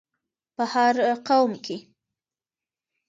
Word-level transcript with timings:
په 0.55 0.63
هر 0.73 0.95
قوم 1.27 1.51
کې 1.65 1.77